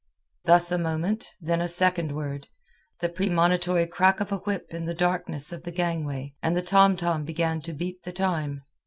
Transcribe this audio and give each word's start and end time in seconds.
Thus 0.45 0.71
a 0.71 0.79
moment, 0.79 1.27
then 1.39 1.61
a 1.61 1.67
second 1.67 2.11
word, 2.11 2.47
the 3.01 3.07
premonitory 3.07 3.85
crack 3.85 4.19
of 4.19 4.31
a 4.31 4.37
whip 4.37 4.73
in 4.73 4.85
the 4.85 4.95
darkness 4.95 5.53
of 5.53 5.61
the 5.61 5.71
gangway, 5.71 6.33
and 6.41 6.55
the 6.57 6.63
tomtom 6.63 7.23
began 7.23 7.61
to 7.61 7.73
beat 7.73 8.01
the 8.01 8.11
time. 8.11 8.63